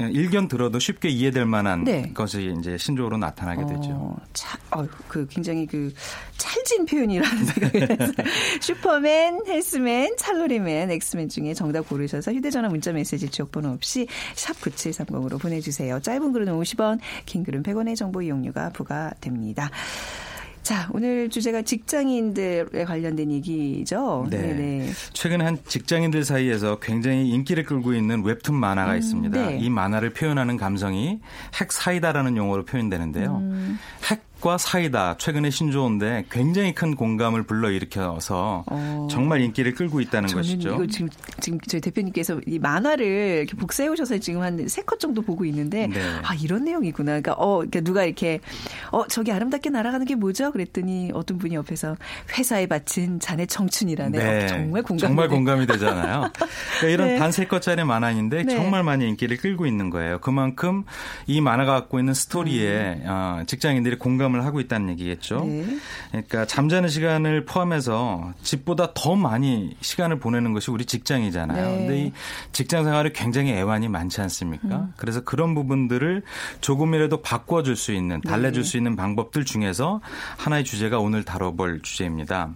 [0.00, 2.10] 일견 들어도 쉽게 이해될 만한 네.
[2.14, 3.90] 것이 이제 신조어로 나타나게 되죠.
[3.90, 5.92] 어, 차, 어, 그 굉장히 그
[6.36, 8.08] 찰진 표현이라는 생각이 들어요.
[8.60, 16.00] 슈퍼맨, 헬스맨, 찰러리맨, 엑스맨 중에 정답 고르셔서 휴대전화 문자 메시지 지역번호 없이 샵 9730으로 보내주세요.
[16.00, 19.70] 짧은 글은 50원, 긴 글은 100원의 정보 이용료가 부과됩니다.
[20.68, 24.26] 자, 오늘 주제가 직장인들에 관련된 얘기죠.
[24.28, 24.36] 네.
[24.36, 24.90] 네네.
[25.14, 29.46] 최근 한 직장인들 사이에서 굉장히 인기를 끌고 있는 웹툰 만화가 음, 있습니다.
[29.46, 29.58] 네.
[29.58, 31.20] 이 만화를 표현하는 감성이
[31.58, 33.38] 핵 사이다라는 용어로 표현되는데요.
[33.38, 33.78] 음.
[34.10, 39.08] 핵 과 사이다 최근의 신조어인데 굉장히 큰 공감을 불러일으켜서 어.
[39.10, 40.74] 정말 인기를 끌고 있다는 것이죠.
[40.74, 41.08] 이거 지금
[41.40, 45.88] 지금 저희 대표님께서 이 만화를 이렇게 복사해 오셔서 지금 한 세 컷 정도 보고 있는데
[45.88, 46.00] 네.
[46.22, 47.20] 아 이런 내용이구나.
[47.20, 48.38] 그러니까 어 그러니까 누가 이렇게
[48.92, 50.52] 어 저기 아름답게 날아가는 게 뭐죠?
[50.52, 51.96] 그랬더니 어떤 분이 옆에서
[52.38, 54.18] 회사에 바친 자네 청춘이라네.
[54.18, 54.44] 네.
[54.44, 56.30] 어, 정말 공감 정말 공감이 되잖아요.
[56.80, 57.16] 그러니까 이런 네.
[57.18, 58.54] 단세 컷짜리 만화인데 네.
[58.54, 60.20] 정말 많이 인기를 끌고 있는 거예요.
[60.20, 60.84] 그만큼
[61.26, 63.04] 이 만화가 갖고 있는 스토리에 음.
[63.06, 65.44] 어, 직장인들이 공감 공감을 하고 있다는 얘기겠죠.
[65.44, 65.78] 네.
[66.10, 71.66] 그러니까 잠자는 시간을 포함해서 집보다 더 많이 시간을 보내는 것이 우리 직장이잖아요.
[71.66, 71.76] 네.
[71.78, 72.12] 근데 이
[72.52, 74.76] 직장 생활이 굉장히 애환이 많지 않습니까?
[74.76, 74.92] 음.
[74.96, 76.22] 그래서 그런 부분들을
[76.60, 78.68] 조금이라도 바꿔줄 수 있는 달래줄 네.
[78.68, 80.00] 수 있는 방법들 중에서
[80.36, 82.50] 하나의 주제가 오늘 다뤄볼 주제입니다.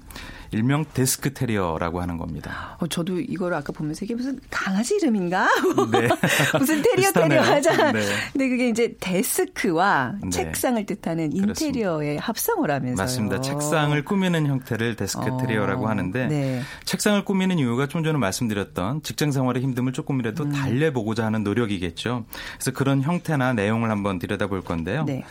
[0.52, 2.76] 일명 데스크 테리어라고 하는 겁니다.
[2.78, 5.48] 어, 저도 이걸 아까 보면서 이게 무슨 강아지 이름인가?
[5.90, 6.08] 네.
[6.58, 7.92] 무슨 테리어 테리어 하자.
[7.92, 8.02] 네.
[8.32, 10.30] 근데 그게 이제 데스크와 네.
[10.30, 12.18] 책상을 뜻하는 인테리어의.
[12.18, 13.40] 합성을 하면서 맞습니다.
[13.40, 15.38] 책상을 꾸미는 형태를 데스크 어.
[15.38, 16.62] 테리어라고 하는데 네.
[16.84, 20.52] 책상을 꾸미는 이유가 좀 전에 말씀드렸던 직장 생활의 힘듦을 조금이라도 음.
[20.52, 22.26] 달래보고자 하는 노력이겠죠.
[22.54, 25.04] 그래서 그런 형태나 내용을 한번 들여다볼 건데요.
[25.04, 25.24] 네.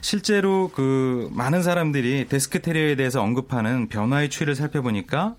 [0.00, 5.34] 실제로 그 많은 사람들이 데스크 테리어에 대해서 언급하는 변화의 추이를 살펴보니까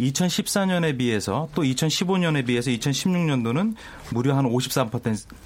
[0.00, 3.74] 2014년에 비해서 또 2015년에 비해서 2016년도는
[4.10, 4.90] 무려 한 54%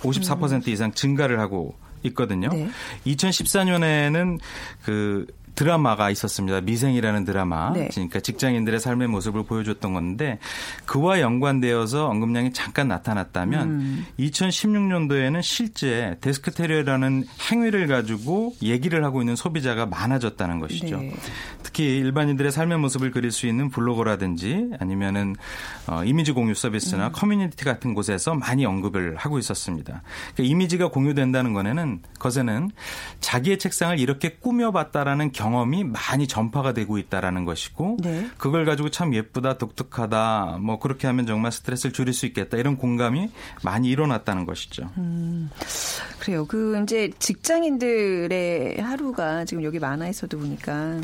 [0.02, 2.48] 54% 이상 증가를 하고 있거든요.
[2.50, 2.68] 네.
[3.06, 4.38] 2014년에는
[4.84, 5.26] 그
[5.56, 6.60] 드라마가 있었습니다.
[6.60, 7.72] 미생이라는 드라마.
[7.72, 7.88] 네.
[7.90, 10.38] 그러니까 직장인들의 삶의 모습을 보여줬던 건데
[10.84, 14.06] 그와 연관되어서 언급량이 잠깐 나타났다면 음.
[14.20, 20.98] 2016년도에는 실제 deskterior라는 행위를 가지고 얘기를 하고 있는 소비자가 많아졌다는 것이죠.
[20.98, 21.14] 네.
[21.62, 25.34] 특히 일반인들의 삶의 모습을 그릴 수 있는 블로거라든지 아니면은
[25.86, 27.12] 어, 이미지 공유 서비스나 음.
[27.12, 30.02] 커뮤니티 같은 곳에서 많이 언급을 하고 있었습니다.
[30.34, 32.70] 그러니까 이미지가 공유된다는 거에는 것에는
[33.20, 38.28] 자기의 책상을 이렇게 꾸며봤다라는 경 경험이 많이 전파가 되고 있다라는 것이고 네.
[38.36, 43.30] 그걸 가지고 참 예쁘다 독특하다 뭐 그렇게 하면 정말 스트레스를 줄일 수 있겠다 이런 공감이
[43.62, 44.90] 많이 일어났다는 것이죠.
[44.98, 45.50] 음,
[46.18, 46.46] 그래요.
[46.46, 51.00] 그 이제 직장인들의 하루가 지금 여기 만화에서도 보니까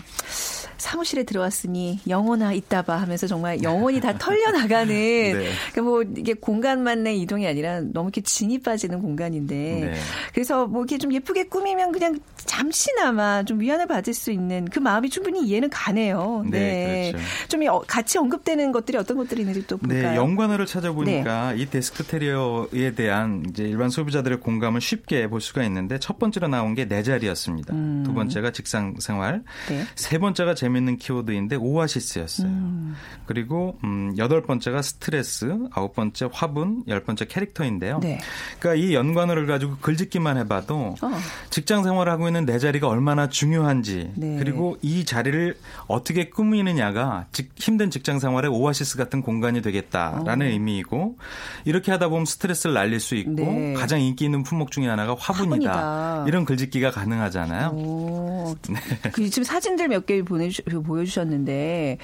[0.82, 5.32] 사무실에 들어왔으니 영혼아 있다 봐 하면서 정말 영혼이 다 털려나가는 네.
[5.72, 9.94] 그러니까 뭐 이게 공간만 내 이동이 아니라 너무 이렇게 진이 빠지는 공간인데 네.
[10.34, 15.08] 그래서 뭐 이렇게 좀 예쁘게 꾸미면 그냥 잠시나마 좀 위안을 받을 수 있는 그 마음이
[15.10, 16.44] 충분히 이해는 가네요.
[16.50, 16.58] 네.
[16.58, 17.12] 네.
[17.12, 17.28] 그렇죠.
[17.48, 20.10] 좀 같이 언급되는 것들이 어떤 것들이 있는지 또 볼까요?
[20.10, 21.62] 네, 연관어를 찾아보니까 네.
[21.62, 26.74] 이 데스크 테리어에 대한 이제 일반 소비자들의 공감을 쉽게 볼 수가 있는데 첫 번째로 나온
[26.74, 27.74] 게 내 자리였습니다.
[27.74, 28.02] 음.
[28.04, 29.84] 두 번째가 직장 생활, 네.
[29.94, 32.48] 세 번째가 재 밌는 키워드인데 오아시스였어요.
[32.48, 32.94] 음.
[33.26, 38.00] 그리고 음, 여덟 번째가 스트레스, 아홉 번째 화분, 열 번째 캐릭터인데요.
[38.00, 38.18] 네.
[38.58, 41.10] 그러니까 이 연관어를 가지고 글짓기만 해봐도 어.
[41.50, 44.36] 직장 생활하고 있는 내 자리가 얼마나 중요한지 네.
[44.38, 45.56] 그리고 이 자리를
[45.86, 50.50] 어떻게 꾸미느냐가 힘든 직장 생활의 오아시스 같은 공간이 되겠다라는 어.
[50.50, 51.16] 의미이고
[51.64, 53.74] 이렇게 하다 보면 스트레스를 날릴 수 있고 네.
[53.74, 55.70] 가장 인기 있는 품목 중에 하나가 화분이다.
[55.72, 56.24] 화분이다.
[56.28, 57.72] 이런 글짓기가 가능하잖아요.
[58.68, 58.80] 네.
[59.12, 60.36] 그 지금 사진들 몇 개 보
[60.70, 61.98] 여주셨는데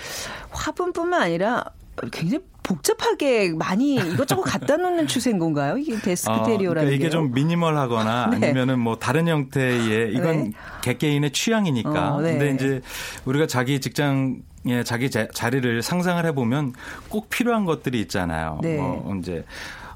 [0.51, 1.65] 화분뿐만 아니라
[2.13, 5.79] 굉장히 복잡하게 많이 이것저것 갖다 놓는 추세인 건가요?
[5.79, 8.47] 이게 데스크테리어라는 어, 그러니까 이게 좀 미니멀하거나 네.
[8.47, 10.53] 아니면은 뭐 다른 형태의 이건 네.
[10.83, 12.15] 개개인의 취향이니까.
[12.15, 12.33] 어, 네.
[12.33, 12.81] 근데 이제
[13.25, 16.75] 우리가 자기 직장 에 자기 자, 자리를 상상을 해보면
[17.09, 18.59] 꼭 필요한 것들이 있잖아요.
[18.61, 18.77] 네.
[18.77, 19.45] 뭐 이제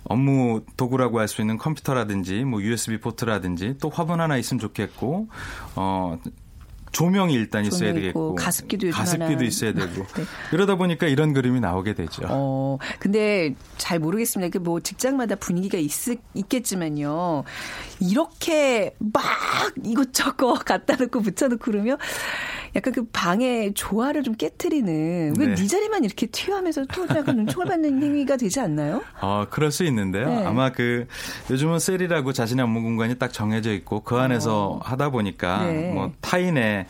[0.05, 5.29] 업무 도구라고 할 수 있는 컴퓨터라든지 뭐 USB 포트라든지 또 화분 하나 있으면 좋겠고
[5.77, 6.19] 어
[6.93, 10.25] 조명이 일단 있어야 되겠고 가습기도 가습기도 있어야 되고 네.
[10.53, 12.23] 이러다 보니까 이런 그림이 나오게 되죠.
[12.29, 14.59] 어, 근데 잘 모르겠습니다.
[14.59, 15.91] 그뭐 직장마다 분위기가 있,
[16.35, 17.45] 있겠지만요.
[18.01, 19.25] 이렇게 막
[19.85, 21.97] 이것저것 갖다 놓고 붙여놓고 그러면
[22.75, 28.01] 약간 그 방의 조화를 좀 깨뜨리는 왜네 네 자리만 이렇게 튀어하면서 또 약간 눈총을 받는
[28.03, 29.03] 행위가 되지 않나요?
[29.21, 30.29] 어, 그럴 수 있는데요.
[30.29, 30.47] 네.
[30.47, 31.07] 아마 그
[31.51, 34.81] 요즘은 셀이라고 자신의 업무 공간이 딱 정해져 있고 그 안에서 어.
[34.83, 35.93] 하다 보니까 네.
[35.93, 36.87] 뭐 타인의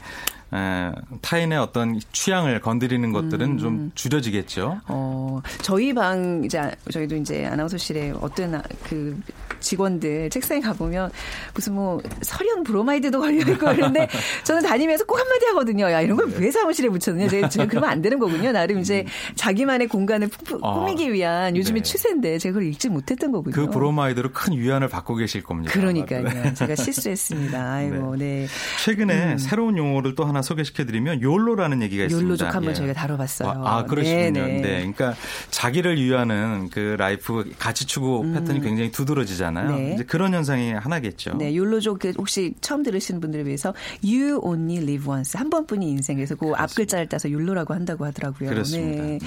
[0.54, 3.58] 에, 타인의 어떤 취향을 건드리는 것들은 음.
[3.58, 4.80] 좀 줄여지겠죠.
[4.86, 9.18] 어, 저희 방 이제 저희도 이제 아나운서실에 어떤 그
[9.60, 11.10] 직원들 책상에 가보면
[11.54, 14.08] 무슨 뭐 설현 브로마이드도 걸려있고 그런데
[14.44, 15.90] 저는 다니면서 꼭 한마디 하거든요.
[15.90, 16.50] 야, 이런 걸 왜 네.
[16.50, 17.28] 사무실에 붙였느냐.
[17.28, 18.52] 제가, 제가 그러면 안 되는 거군요.
[18.52, 19.32] 나름 이제 음.
[19.36, 20.28] 자기만의 공간을
[20.62, 21.88] 아, 꾸미기 위한 요즘의 네.
[21.90, 23.54] 추세인데 제가 그걸 읽지 못했던 거군요.
[23.54, 25.72] 그 브로마이드로 큰 위안을 받고 계실 겁니다.
[25.72, 26.24] 그러니까요.
[26.24, 26.54] 네.
[26.54, 27.72] 제가 실수했습니다.
[27.72, 28.42] 아이고, 네.
[28.42, 28.46] 네.
[28.84, 29.38] 최근에 음.
[29.38, 32.24] 새로운 용어를 또 하나 소개시켜드리면 욜로라는 얘기가 있습니다.
[32.26, 32.74] 욜로족 한번 예.
[32.74, 33.48] 저희가 다뤄봤어요.
[33.48, 34.30] 아, 아 그러시군요.
[34.30, 34.60] 네, 네.
[34.60, 34.78] 네.
[34.78, 35.14] 그러니까
[35.50, 38.34] 자기를 위하는 그 life 가치 추구 음.
[38.34, 39.76] 패턴이 굉장히 두드러지잖아요.
[39.76, 39.94] 네.
[39.94, 41.34] 이제 그런 현상이 하나겠죠.
[41.38, 43.74] 네, 욜로족 그 혹시 처음 들으시는 분들을 위해서
[44.04, 48.50] You Only Live Once 한 번뿐인 인생 그래서 그 앞 글자를 따서 욜로라고 한다고 하더라고요.
[48.50, 49.02] 그렇습니다.
[49.02, 49.18] 네.
[49.18, 49.26] 네.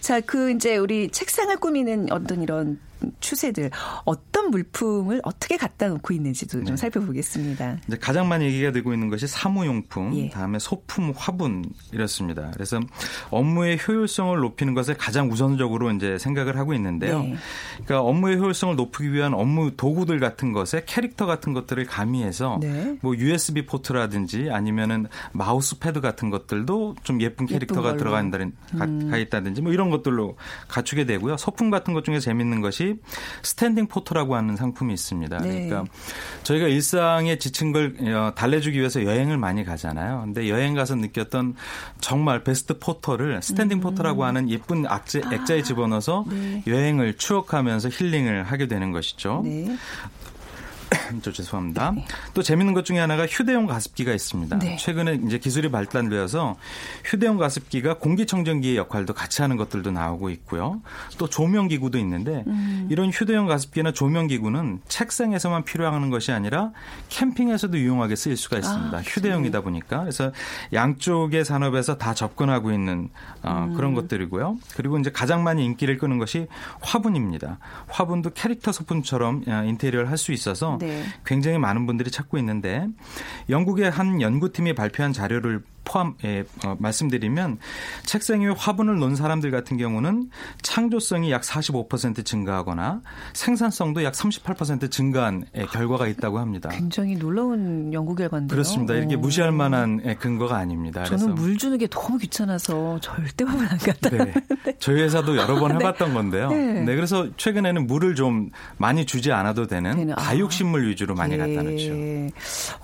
[0.00, 2.78] 자, 그 이제 우리 책상을 꾸미는 어떤 이런
[3.20, 3.70] 추세들
[4.04, 6.76] 어떤 물품을 어떻게 갖다 놓고 있는지도 좀 네.
[6.76, 7.78] 살펴보겠습니다.
[7.86, 10.30] 이제 가장 많이 얘기가 되고 있는 것이 사무용품, 예.
[10.30, 12.50] 다음에 소품, 화분 이렇습니다.
[12.52, 12.80] 그래서
[13.30, 17.22] 업무의 효율성을 높이는 것을 가장 우선적으로 이제 생각을 하고 있는데요.
[17.22, 17.36] 네.
[17.84, 22.98] 그러니까 업무의 효율성을 높이기 위한 업무 도구들 같은 것에 캐릭터 같은 것들을 가미해서 네.
[23.00, 29.10] 뭐 USB 포트라든지 아니면은 마우스 패드 같은 것들도 좀 예쁜 캐릭터가 들어가 음.
[29.10, 30.36] 가 있다든지 뭐 이런 것들로
[30.68, 31.36] 갖추게 되고요.
[31.36, 32.89] 소품 같은 것 중에 재밌는 것이
[33.42, 35.38] standing photo라고 하는 상품이 있습니다.
[35.38, 35.68] 네.
[35.68, 35.84] 그러니까
[36.42, 40.22] 저희가 일상에 지친 걸 어, 달래주기 위해서 여행을 많이 가잖아요.
[40.24, 41.54] 근데 여행 가서 느꼈던
[42.00, 43.80] 정말 best photo를 standing 음.
[43.80, 46.62] photo라고 하는 예쁜 액자, 액자에 집어넣어서 네.
[46.66, 49.42] 여행을 추억하면서 힐링을 하게 되는 것이죠.
[49.44, 49.76] 네.
[51.22, 51.92] 저 죄송합니다.
[51.92, 52.04] 네.
[52.34, 54.58] 또 재밌는 것 중에 하나가 휴대용 가습기가 있습니다.
[54.58, 54.76] 네.
[54.76, 56.56] 최근에 이제 기술이 발달되어서
[57.04, 60.80] 휴대용 가습기가 공기청정기의 역할도 같이 하는 것들도 나오고 있고요.
[61.18, 62.86] 또 조명 기구도 있는데 음.
[62.90, 66.72] 이런 휴대용 가습기나 조명 기구는 책상에서만 필요한 것이 아니라
[67.08, 68.96] 캠핑에서도 유용하게 쓰일 수가 있습니다.
[68.96, 70.32] 아, 휴대용이다 보니까 그래서
[70.72, 73.08] 양쪽의 산업에서 다 접근하고 있는
[73.42, 73.74] 어, 음.
[73.74, 74.58] 그런 것들이고요.
[74.76, 76.46] 그리고 이제 가장 많이 인기를 끄는 것이
[76.80, 77.58] 화분입니다.
[77.88, 81.04] 화분도 캐릭터 소품처럼 어, 인테리어를 할 수 있어서 네.
[81.24, 82.88] 굉장히 많은 분들이 찾고 있는데
[83.48, 87.58] 영국의 한 연구팀이 발표한 자료를 포함 예, 어, 말씀드리면
[88.04, 90.30] 책상 위에 화분을 놓은 사람들 같은 경우는
[90.62, 96.68] 창조성이 약 45% 증가하거나 생산성도 약 38% 증가한 예, 결과가 있다고 합니다.
[96.70, 98.54] 굉장히 놀라운 연구 결과인데요.
[98.54, 98.94] 그렇습니다.
[98.94, 99.18] 이렇게 오.
[99.18, 101.04] 무시할 만한 예, 근거가 아닙니다.
[101.04, 104.34] 저는 물 주는 게 너무 귀찮아서 절대 화분 안 갖다 네.
[104.78, 105.76] 저희 회사도 여러 번 네.
[105.76, 106.14] 해봤던 네.
[106.14, 106.50] 건데요.
[106.50, 106.80] 네.
[106.84, 106.94] 네.
[106.94, 110.88] 그래서 최근에는 물을 좀 많이 주지 않아도 되는 다육식물 아.
[110.88, 111.38] 위주로 많이 예.
[111.38, 111.92] 갖다 놓죠.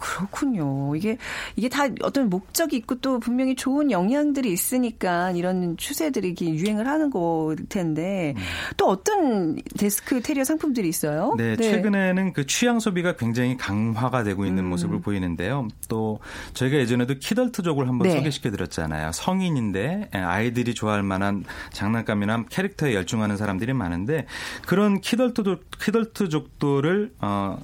[0.01, 0.95] 그렇군요.
[0.97, 1.19] 이게
[1.57, 7.55] 이게 다 어떤 목적이 있고 또 분명히 좋은 영향들이 있으니까 이런 추세들이 유행을 하는 거
[7.68, 8.42] 텐데 음.
[8.77, 11.35] 또 어떤 데스크 테리어 상품들이 있어요?
[11.37, 14.70] 네, 네, 최근에는 그 취향 소비가 굉장히 강화가 되고 있는 음.
[14.70, 15.68] 모습을 보이는데요.
[15.88, 16.20] 또
[16.55, 18.16] 저희가 예전에도 키덜트족을 한번 네.
[18.16, 19.12] 소개시켜 드렸잖아요.
[19.12, 24.27] 성인인데 아이들이 좋아할 만한 장난감이나 캐릭터에 열중하는 사람들이 많은데
[24.66, 27.59] 그런 키덜트족 키덜트족들을 어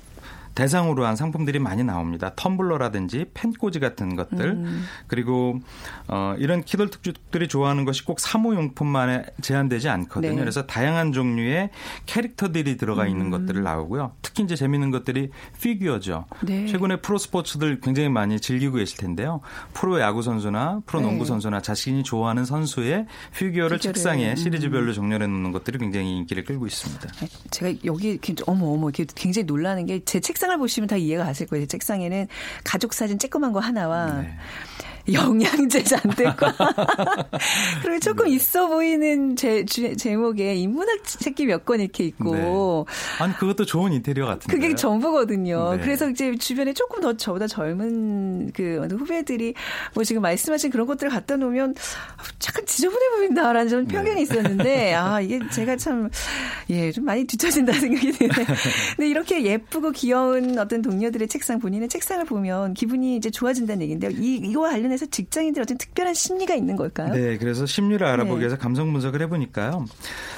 [0.54, 2.32] 대상으로 한 상품들이 많이 나옵니다.
[2.36, 4.84] 텀블러라든지 펜꽂이 같은 것들 음.
[5.06, 5.58] 그리고
[6.08, 10.32] 어, 이런 키덜 특주들이 좋아하는 것이 꼭 사무용품만에 제한되지 않거든요.
[10.32, 10.38] 네.
[10.38, 11.70] 그래서 다양한 종류의
[12.06, 13.30] 캐릭터들이 들어가 있는 음.
[13.30, 14.12] 것들을 나오고요.
[14.22, 16.26] 특히 이제 재밌는 것들이 피규어죠.
[16.42, 16.66] 네.
[16.66, 19.40] 최근에 프로 스포츠들 굉장히 많이 즐기고 계실 텐데요.
[19.72, 21.06] 프로 야구 선수나 프로 네.
[21.06, 23.78] 농구 선수나 자신이 좋아하는 선수의 피규어를.
[23.82, 24.36] 책상에 음.
[24.36, 27.08] 시리즈별로 정렬해 놓는 것들이 굉장히 인기를 끌고 있습니다.
[27.50, 31.66] 제가 여기 어머 어머 굉장히 놀라는 게 제 책상 책상을 보시면 다 이해가 가실 거예요.
[31.66, 32.26] 책상에는
[32.64, 34.34] 가족 사진 쬐끄만 거 하나와 네.
[35.12, 36.54] 영양제 잔뜩과
[37.82, 38.32] 그리고 조금 네.
[38.32, 42.86] 있어 보이는 제, 주, 제목에 인문학 책이 몇 권 이렇게 있고
[43.18, 43.24] 네.
[43.24, 45.76] 아니 그것도 좋은 인테리어 같은데 그게 전부거든요.
[45.76, 45.82] 네.
[45.82, 49.54] 그래서 이제 주변에 조금 더 저보다 젊은 그 후배들이
[49.94, 51.74] 뭐 지금 말씀하신 그런 것들을 갖다 놓으면
[52.48, 54.22] 약간 지저분해 보인다라는 좀 편견이 네.
[54.22, 56.10] 있었는데 아 이게 제가 참
[56.70, 58.28] 예 좀 많이 뒤처진다 생각이 드네.
[58.96, 64.10] 근데 이렇게 예쁘고 귀여운 어떤 동료들의 책상 본인의 책상을 보면 기분이 이제 좋아진다는 얘기인데요.
[64.10, 67.12] 이 이거와 관련 관련해서 직장인들 어떤 특별한 심리가 있는 걸까요?
[67.14, 68.40] 네, 그래서 심리를 알아보기 네.
[68.40, 69.86] 위해서 감성 분석을 해보니까요.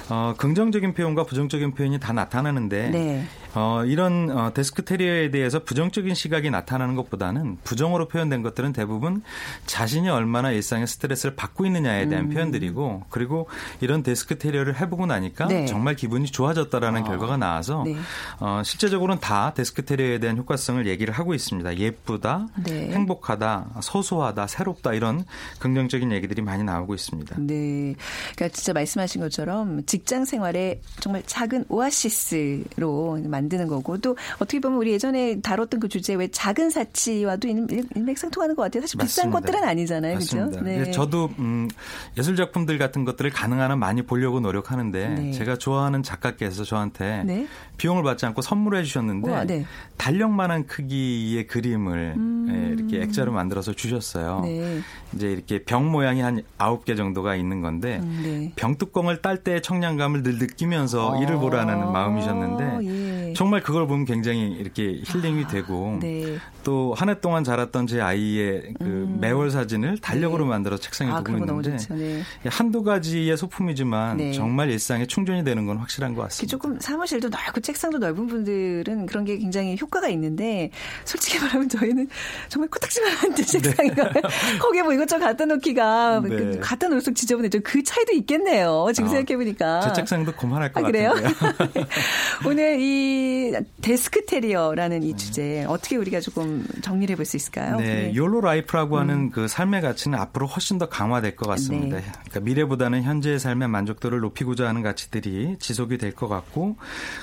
[0.09, 3.27] 어, 긍정적인 표현과 부정적인 표현이 다 나타나는데 네.
[3.55, 9.23] 어, 이런 어, 데스크 테리어에 대해서 부정적인 시각이 나타나는 것보다는 부정으로 표현된 것들은 대부분
[9.67, 12.31] 자신이 얼마나 일상의 스트레스를 받고 있느냐에 대한 음.
[12.31, 13.49] 표현들이고 그리고
[13.81, 15.67] 이런 데스크 테리어를 해보고 나니까 네.
[15.67, 17.05] 정말 기분이 좋아졌다라는 어.
[17.05, 17.97] 결과가 나와서 네.
[18.41, 21.79] 어, 실제적으로는 다 데스크 테리어에 대한 효과성을 얘기를 하고 있습니다.
[21.79, 22.91] 예쁘다, 네.
[22.91, 25.25] 행복하다, 소소하다, 새롭다 이런
[25.61, 27.37] 긍정적인 얘기들이 많이 나오고 있습니다.
[27.39, 27.95] 네,
[28.35, 34.79] 그러니까 진짜 말씀하신 것처럼 직장 생활에 정말 작은 오아시스로 만 만드는 거고 또 어떻게 보면
[34.79, 38.83] 우리 예전에 다뤘던 그 주제 왜 작은 사치와도 일맥상통하는 것 같아요.
[38.83, 39.41] 사실 비싼 맞습니다.
[39.41, 40.47] 것들은 아니잖아요, 그렇죠?
[40.63, 40.91] 네.
[40.91, 41.69] 저도 음,
[42.17, 45.31] 예술 작품들 같은 것들을 가능한 한 많이 보려고 노력하는데 네.
[45.33, 47.47] 제가 좋아하는 작가께서 저한테 네.
[47.77, 49.65] 비용을 받지 않고 선물해 주셨는데 우와, 네.
[49.97, 52.47] 달력만한 크기의 그림을 음.
[52.51, 54.34] 예, 이렇게 액자로 만들어서 주셨어요.
[54.43, 54.81] 네.
[55.15, 58.53] 이제 이렇게 병 모양이 한 아홉 개 정도가 있는 건데 음, 네.
[58.57, 61.23] 병 뚜껑을 딸 때 청량감을 늘 느끼면서 아.
[61.23, 62.79] 일을 보라는 마음이셨는데
[63.31, 63.33] 예.
[63.35, 66.39] 정말 그걸 보면 굉장히 이렇게 힐링이 아, 되고 네.
[66.63, 69.19] 또한 해 동안 자랐던 제 아이의 그 음.
[69.21, 70.51] 매월 사진을 달력으로 네.
[70.51, 72.23] 만들어 책상에 아, 두고 있는데 네.
[72.47, 74.33] 한두 가지의 소품이지만 네.
[74.33, 76.51] 정말 일상에 충전이 되는 건 확실한 것 같습니다.
[76.51, 80.71] 조금 사무실도 넓고 책상도 넓은 분들은 그런 게 굉장히 효과가 있는데
[81.05, 82.09] 솔직히 말하면 저희는
[82.49, 84.11] 정말 코딱지만 한 책상이라
[84.61, 88.87] 거기에 뭐 이것저것 갖다 놓기가 그 갖다 놓을수록 지저분해져 그 차이도 있겠네요.
[88.95, 91.11] 지금 아, 생각해 보니까 제 책상도 그만할 것 아, 그래요?
[91.13, 91.87] 같은데요.
[92.47, 97.77] 오늘 이 deskterior라는 이 주제 어떻게 우리가 조금 정리를 해볼 수 있을까요?
[97.77, 98.15] 네, 네.
[98.15, 99.01] YOLO life라고 음.
[99.01, 101.97] 하는 그 삶의 가치는 앞으로 훨씬 더 강화될 것 같습니다.
[101.97, 102.05] 네.
[102.13, 106.77] 그러니까 미래보다는 현재의 삶의 만족도를 높이고자 하는 가치들이 지속이 될 것 같고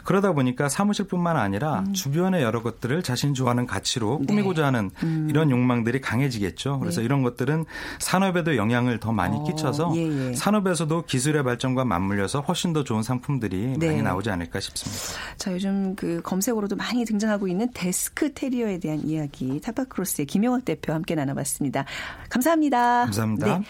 [0.04, 1.94] 그러다 보니까 사무실뿐만 아니라 음.
[1.94, 4.28] 주변의 여러 것들을 자신 좋아하는 가치로 네.
[4.28, 5.28] 꾸미고자 하는 음.
[5.30, 6.78] 이런 욕망들이 강해지겠죠.
[6.92, 7.06] 그래서 네.
[7.06, 7.66] 이런 것들은
[8.00, 10.34] 산업에도 영향을 더 많이 어, 끼쳐서 예, 예.
[10.34, 13.88] 산업에서도 기술의 발전과 맞물려서 훨씬 더 좋은 상품들이 네.
[13.88, 15.02] 많이 나오지 않을까 싶습니다.
[15.38, 21.16] 자, 요즘 그 검색어로도 많이 등장하고 있는 데스크 테리어에 대한 이야기 타파크로스의 김영학 대표 함께
[21.16, 21.86] 나눠봤습니다.
[22.30, 23.06] 감사합니다.
[23.06, 23.60] 감사합니다.
[23.60, 23.64] 네.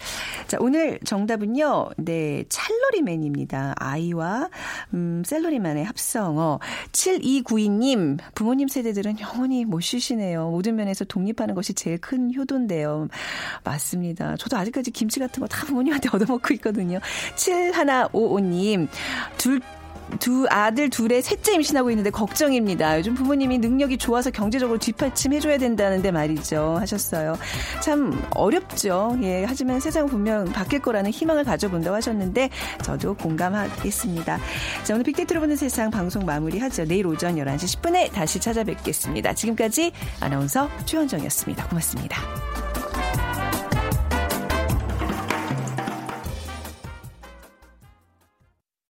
[0.48, 1.90] 자, 오늘 정답은요.
[1.96, 3.74] 네, 찰러리맨입니다.
[3.78, 4.48] 아이와
[4.94, 6.58] 음, 셀러리맨의 합성어.
[6.92, 10.50] 7292님, 부모님 세대들은 영원히 못 쉬시네요.
[10.50, 13.08] 모든 면에서 독립하는 것이 제일 큰 효도인데요.
[13.64, 14.36] 맞습니다.
[14.36, 16.98] 저도 아직까지 김치 같은 거 다 부모님한테 얻어먹고 있거든요.
[17.36, 18.88] 7155님,
[19.36, 19.60] 둘
[20.18, 22.98] 두 아들 둘에 셋째 임신하고 있는데 걱정입니다.
[22.98, 26.76] 요즘 부모님이 능력이 좋아서 경제적으로 뒷받침해줘야 된다는데 말이죠.
[26.80, 27.36] 하셨어요.
[27.80, 29.18] 참 어렵죠.
[29.22, 29.44] 예.
[29.46, 32.50] 하지만 세상 분명 바뀔 거라는 희망을 가져본다고 하셨는데
[32.82, 34.38] 저도 공감하겠습니다.
[34.84, 36.84] 자, 오늘 빅데이터로 보는 세상 방송 마무리하죠.
[36.84, 39.34] 내일 오전 11시 10분에 다시 찾아뵙겠습니다.
[39.34, 41.68] 지금까지 아나운서 최현정이었습니다.
[41.68, 42.20] 고맙습니다.